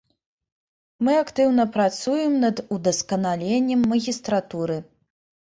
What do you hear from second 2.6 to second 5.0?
удасканаленнем магістратуры.